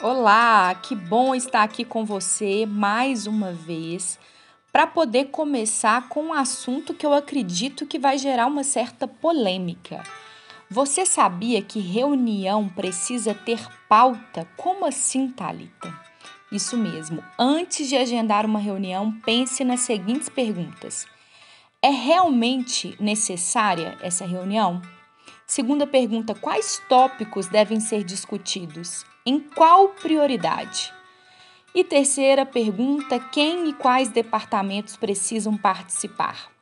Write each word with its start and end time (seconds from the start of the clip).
Olá, 0.00 0.76
que 0.76 0.94
bom 0.94 1.34
estar 1.34 1.64
aqui 1.64 1.84
com 1.84 2.04
você 2.04 2.64
mais 2.64 3.26
uma 3.26 3.50
vez 3.50 4.16
para 4.72 4.86
poder 4.86 5.24
começar 5.24 6.08
com 6.08 6.26
um 6.26 6.32
assunto 6.32 6.94
que 6.94 7.04
eu 7.04 7.12
acredito 7.12 7.84
que 7.84 7.98
vai 7.98 8.16
gerar 8.16 8.46
uma 8.46 8.62
certa 8.62 9.08
polêmica. 9.08 10.00
Você 10.70 11.04
sabia 11.04 11.60
que 11.60 11.80
reunião 11.80 12.68
precisa 12.68 13.34
ter 13.34 13.58
pauta? 13.88 14.46
Como 14.56 14.86
assim, 14.86 15.32
Talita? 15.32 15.92
Isso 16.52 16.78
mesmo. 16.78 17.20
Antes 17.36 17.88
de 17.88 17.96
agendar 17.96 18.46
uma 18.46 18.60
reunião, 18.60 19.10
pense 19.26 19.64
nas 19.64 19.80
seguintes 19.80 20.28
perguntas: 20.28 21.08
É 21.82 21.90
realmente 21.90 22.96
necessária 23.00 23.98
essa 24.00 24.24
reunião? 24.24 24.80
Segunda 25.50 25.86
pergunta: 25.86 26.34
quais 26.34 26.78
tópicos 26.90 27.46
devem 27.46 27.80
ser 27.80 28.04
discutidos? 28.04 29.06
Em 29.24 29.40
qual 29.40 29.88
prioridade? 29.88 30.92
E 31.74 31.82
terceira 31.82 32.44
pergunta: 32.44 33.18
quem 33.18 33.66
e 33.70 33.72
quais 33.72 34.10
departamentos 34.10 34.94
precisam 34.94 35.56
participar? 35.56 36.52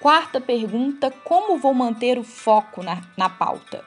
Quarta 0.00 0.40
pergunta: 0.40 1.12
como 1.22 1.56
vou 1.56 1.72
manter 1.72 2.18
o 2.18 2.24
foco 2.24 2.82
na, 2.82 3.00
na 3.16 3.30
pauta? 3.30 3.84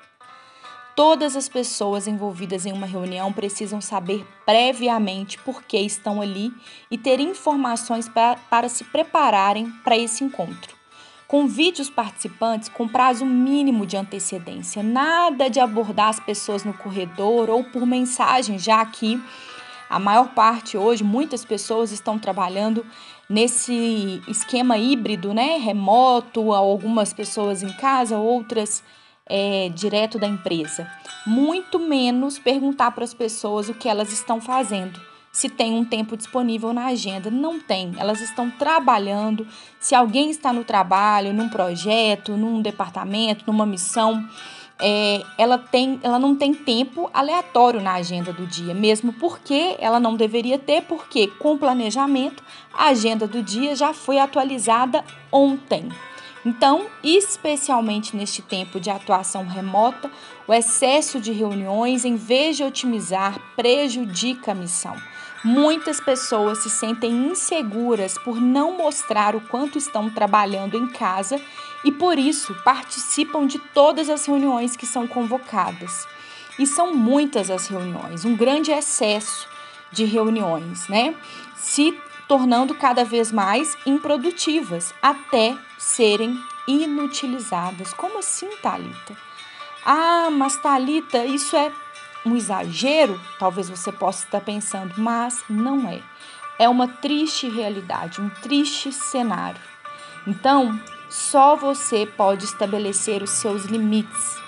Todas 0.96 1.36
as 1.36 1.50
pessoas 1.50 2.08
envolvidas 2.08 2.66
em 2.66 2.72
uma 2.72 2.88
reunião 2.88 3.34
precisam 3.34 3.82
saber 3.82 4.26
previamente 4.46 5.38
por 5.40 5.62
que 5.64 5.78
estão 5.78 6.22
ali 6.22 6.54
e 6.90 6.98
ter 6.98 7.20
informações 7.20 8.08
pra, 8.08 8.38
para 8.50 8.70
se 8.70 8.86
prepararem 8.86 9.70
para 9.84 9.98
esse 9.98 10.24
encontro. 10.24 10.85
Convide 11.28 11.82
os 11.82 11.90
participantes 11.90 12.70
com 12.70 12.88
prazo 12.88 13.26
mínimo 13.26 13.86
de 13.86 13.98
antecedência. 13.98 14.84
Nada 14.84 15.50
de 15.50 15.60
abordar 15.60 16.10
as 16.10 16.20
pessoas 16.20 16.64
no 16.64 16.74
corredor 16.74 17.50
ou 17.50 17.64
por 17.64 17.86
mensagem, 17.86 18.60
já 18.60 18.86
que 18.86 19.20
a 19.90 19.98
maior 20.00 20.30
parte 20.30 20.78
hoje, 20.78 21.04
muitas 21.04 21.44
pessoas 21.44 21.92
estão 21.92 22.20
trabalhando 22.20 22.86
nesse 23.28 24.22
esquema 24.28 24.78
híbrido, 24.78 25.34
né? 25.34 25.58
Remoto, 25.58 26.54
algumas 26.54 27.12
pessoas 27.12 27.64
em 27.64 27.72
casa, 27.74 28.18
outras 28.18 28.84
é, 29.28 29.70
direto 29.70 30.20
da 30.20 30.28
empresa. 30.28 30.88
Muito 31.26 31.80
menos 31.80 32.38
perguntar 32.38 32.92
para 32.92 33.04
as 33.04 33.14
pessoas 33.16 33.68
o 33.68 33.74
que 33.74 33.90
elas 33.90 34.12
estão 34.12 34.40
fazendo 34.40 35.15
se 35.36 35.50
tem 35.50 35.74
um 35.74 35.84
tempo 35.84 36.16
disponível 36.16 36.72
na 36.72 36.86
agenda. 36.86 37.30
Não 37.30 37.60
tem. 37.60 37.94
Elas 37.98 38.22
estão 38.22 38.50
trabalhando. 38.50 39.46
Se 39.82 39.94
alguém 39.94 40.30
está 40.30 40.54
no 40.54 40.64
trabalho, 40.64 41.34
num 41.34 41.50
projeto, 41.50 42.38
num 42.38 42.62
departamento, 42.62 43.44
numa 43.46 43.66
missão, 43.66 44.26
é, 44.80 45.22
ela, 45.38 45.58
tem, 45.58 46.00
ela 46.02 46.18
não 46.18 46.38
tem 46.38 46.54
tempo 46.54 47.10
aleatório 47.14 47.82
na 47.82 47.96
agenda 47.96 48.32
do 48.32 48.48
dia, 48.48 48.74
mesmo 48.74 49.12
porque 49.12 49.76
ela 49.78 50.00
não 50.00 50.16
deveria 50.16 50.58
ter, 50.58 50.84
porque 50.84 51.28
com 51.28 51.58
planejamento 51.58 52.42
a 52.74 52.86
agenda 52.86 53.28
do 53.28 53.44
dia 53.44 53.76
já 53.76 53.92
foi 53.92 54.18
atualizada 54.20 55.04
ontem. 55.30 55.90
Então, 56.46 56.86
especialmente 57.04 58.16
neste 58.16 58.44
tempo 58.44 58.80
de 58.80 58.92
atuação 58.92 59.48
remota, 59.48 60.12
o 60.48 60.54
excesso 60.54 61.20
de 61.20 61.32
reuniões, 61.32 62.06
em 62.06 62.16
vez 62.16 62.56
de 62.56 62.64
otimizar, 62.64 63.40
prejudica 63.56 64.52
a 64.52 64.56
missão. 64.56 64.96
Muitas 65.44 66.00
pessoas 66.00 66.60
se 66.60 66.70
sentem 66.70 67.12
inseguras 67.12 68.18
por 68.18 68.40
não 68.40 68.78
mostrar 68.78 69.36
o 69.36 69.42
quanto 69.42 69.78
estão 69.78 70.10
trabalhando 70.10 70.78
em 70.78 70.88
casa 70.88 71.42
e 71.84 71.92
por 71.92 72.18
isso 72.20 72.56
participam 72.64 73.48
de 73.48 73.58
todas 73.58 74.10
as 74.10 74.26
reuniões 74.26 74.76
que 74.76 74.86
são 74.86 75.08
convocadas. 75.08 76.08
E 76.60 76.66
são 76.66 76.96
muitas 76.96 77.50
as 77.50 77.68
reuniões, 77.68 78.24
um 78.24 78.36
grande 78.36 78.72
excesso 78.72 79.48
de 79.92 80.06
reuniões, 80.06 80.88
né? 80.88 81.14
Se 81.56 81.96
tornando 82.28 82.74
cada 82.76 83.04
vez 83.04 83.32
mais 83.32 83.78
improdutivas 83.86 84.94
até 85.02 85.56
serem 85.78 86.40
inutilizadas. 86.68 87.94
Como 87.94 88.20
assim, 88.20 88.50
Talita? 88.62 89.16
Ah, 89.86 90.30
mas 90.32 90.56
Talita, 90.58 91.24
isso 91.26 91.56
é 91.56 91.72
um 92.26 92.36
exagero, 92.36 93.20
talvez 93.38 93.70
você 93.70 93.92
possa 93.92 94.26
estar 94.26 94.42
pensando, 94.42 94.94
mas 94.98 95.44
não 95.48 95.88
é. 95.88 96.02
É 96.58 96.68
uma 96.68 96.88
triste 96.88 97.48
realidade, 97.48 98.22
um 98.22 98.30
triste 98.30 98.92
cenário. 98.92 99.62
Então, 100.26 100.80
só 101.10 101.56
você 101.56 102.06
pode 102.06 102.46
estabelecer 102.46 103.22
os 103.22 103.30
seus 103.30 103.66
limites. 103.66 104.45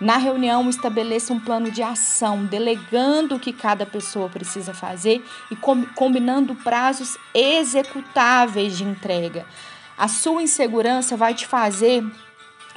Na 0.00 0.16
reunião, 0.16 0.70
estabeleça 0.70 1.32
um 1.32 1.40
plano 1.40 1.70
de 1.72 1.82
ação, 1.82 2.44
delegando 2.44 3.34
o 3.34 3.40
que 3.40 3.52
cada 3.52 3.84
pessoa 3.84 4.28
precisa 4.28 4.72
fazer 4.72 5.24
e 5.50 5.56
combinando 5.94 6.54
prazos 6.54 7.16
executáveis 7.34 8.78
de 8.78 8.84
entrega. 8.84 9.44
A 9.96 10.06
sua 10.06 10.42
insegurança 10.42 11.16
vai 11.16 11.34
te 11.34 11.46
fazer 11.48 12.04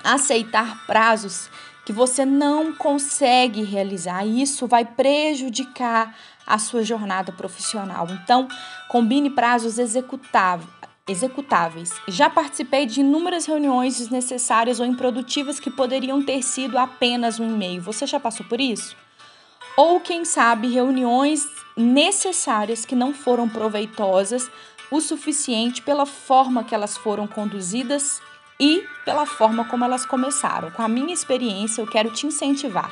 aceitar 0.03 0.85
prazos 0.87 1.47
que 1.85 1.93
você 1.93 2.25
não 2.25 2.73
consegue 2.73 3.61
realizar. 3.63 4.25
Isso 4.25 4.65
vai 4.65 4.83
prejudicar 4.83 6.15
a 6.45 6.57
sua 6.57 6.83
jornada 6.83 7.31
profissional. 7.31 8.07
Então, 8.09 8.47
combine 8.89 9.29
prazos 9.29 9.77
executáveis. 11.07 11.93
Já 12.07 12.29
participei 12.29 12.85
de 12.85 13.01
inúmeras 13.01 13.45
reuniões 13.45 13.97
desnecessárias 13.97 14.79
ou 14.79 14.85
improdutivas 14.85 15.59
que 15.59 15.69
poderiam 15.69 16.23
ter 16.23 16.41
sido 16.43 16.77
apenas 16.77 17.39
um 17.39 17.53
e-mail. 17.53 17.81
Você 17.81 18.05
já 18.05 18.19
passou 18.19 18.45
por 18.45 18.61
isso? 18.61 18.95
Ou, 19.75 19.99
quem 19.99 20.25
sabe, 20.25 20.67
reuniões 20.67 21.47
necessárias 21.75 22.85
que 22.85 22.95
não 22.95 23.13
foram 23.13 23.47
proveitosas 23.47 24.49
o 24.91 24.99
suficiente 24.99 25.81
pela 25.81 26.05
forma 26.05 26.63
que 26.63 26.75
elas 26.75 26.97
foram 26.97 27.25
conduzidas 27.25 28.21
e 28.59 28.85
pela 29.05 29.25
forma 29.25 29.65
como 29.65 29.85
elas 29.85 30.05
começaram. 30.05 30.69
Com 30.71 30.81
a 30.83 30.87
minha 30.87 31.13
experiência, 31.13 31.81
eu 31.81 31.87
quero 31.87 32.11
te 32.11 32.27
incentivar, 32.27 32.91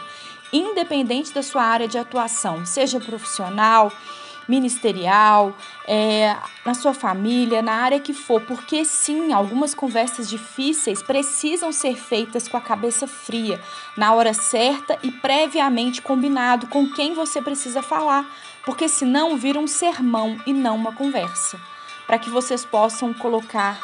independente 0.51 1.33
da 1.33 1.43
sua 1.43 1.61
área 1.61 1.87
de 1.87 1.97
atuação, 1.97 2.65
seja 2.65 2.99
profissional, 2.99 3.91
ministerial, 4.49 5.55
é, 5.87 6.35
na 6.65 6.73
sua 6.73 6.93
família, 6.93 7.61
na 7.61 7.73
área 7.73 7.99
que 7.99 8.13
for, 8.13 8.41
porque 8.41 8.83
sim, 8.83 9.31
algumas 9.31 9.75
conversas 9.75 10.27
difíceis 10.27 11.03
precisam 11.03 11.71
ser 11.71 11.95
feitas 11.95 12.47
com 12.47 12.57
a 12.57 12.61
cabeça 12.61 13.07
fria, 13.07 13.61
na 13.95 14.11
hora 14.13 14.33
certa 14.33 14.97
e 15.03 15.11
previamente 15.11 16.01
combinado 16.01 16.67
com 16.67 16.89
quem 16.89 17.13
você 17.13 17.41
precisa 17.41 17.83
falar, 17.83 18.25
porque 18.65 18.89
senão 18.89 19.37
vira 19.37 19.59
um 19.59 19.67
sermão 19.67 20.37
e 20.47 20.51
não 20.51 20.75
uma 20.75 20.91
conversa. 20.91 21.59
Para 22.07 22.17
que 22.17 22.29
vocês 22.29 22.65
possam 22.65 23.13
colocar 23.13 23.79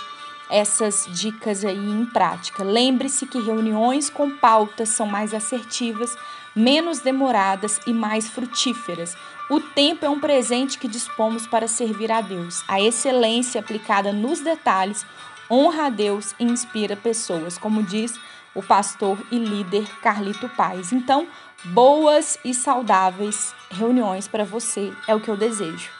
essas 0.50 1.07
dicas 1.09 1.63
aí 1.66 1.78
em 1.78 2.06
prática. 2.06 2.63
Lembre-se 2.63 3.25
que 3.25 3.39
reuniões 3.39 4.09
com 4.09 4.31
pautas 4.31 4.89
são 4.89 5.06
mais 5.07 5.33
assertivas, 5.33 6.16
menos 6.56 7.00
demoradas 7.00 7.79
e 7.85 7.94
mais 7.94 8.29
frutíferas. 8.29 9.16
O 9.50 9.59
tempo 9.59 10.05
é 10.05 10.09
um 10.09 10.19
presente 10.19 10.78
que 10.78 10.88
dispomos 10.88 11.45
para 11.45 11.67
servir 11.67 12.11
a 12.11 12.22
Deus. 12.22 12.63
A 12.67 12.81
excelência 12.81 13.61
aplicada 13.61 14.11
nos 14.11 14.39
detalhes 14.39 15.05
honra 15.50 15.85
a 15.85 15.89
Deus 15.89 16.34
e 16.39 16.44
inspira 16.44 16.95
pessoas, 16.95 17.57
como 17.57 17.84
diz 17.84 18.17
o 18.55 18.63
pastor 18.63 19.17
e 19.31 19.38
líder 19.38 19.85
Carlito 20.01 20.50
Paz. 20.50 20.91
Então, 20.91 21.28
boas 21.66 22.39
e 22.44 22.53
saudáveis 22.53 23.53
reuniões 23.69 24.28
para 24.28 24.45
você 24.45 24.94
é 25.07 25.13
o 25.13 25.19
que 25.19 25.29
eu 25.29 25.38
desejo. 25.38 25.94